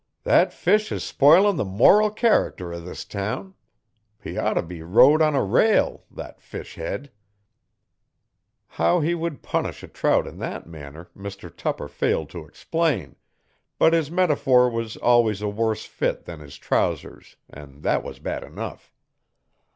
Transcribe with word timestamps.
Thet 0.23 0.51
fish 0.51 0.91
is 0.91 1.03
sp'llin' 1.03 1.57
the 1.57 1.63
moral 1.63 2.09
character 2.09 2.73
o' 2.73 2.79
this 2.79 3.05
town. 3.05 3.53
He 4.19 4.35
oughter 4.35 4.63
be 4.63 4.81
rode 4.81 5.21
on 5.21 5.35
a 5.35 5.43
rail 5.43 6.05
thet 6.11 6.41
fish 6.41 6.73
hed.' 6.73 7.11
How 8.67 8.99
he 9.01 9.13
would 9.13 9.43
punish 9.43 9.83
a 9.83 9.87
trout 9.87 10.25
in 10.25 10.39
that 10.39 10.65
manner 10.65 11.11
Mr 11.15 11.55
Tupper 11.55 11.87
failed 11.87 12.31
to 12.31 12.45
explain, 12.47 13.15
but 13.77 13.93
his 13.93 14.09
metaphor 14.09 14.71
was 14.71 14.97
always 14.97 15.43
a 15.43 15.47
worse 15.49 15.85
fit 15.85 16.25
than 16.25 16.39
his 16.39 16.57
trousers 16.57 17.35
and 17.47 17.83
that 17.83 18.03
was 18.03 18.17
bad 18.17 18.43
enough. 18.43 18.91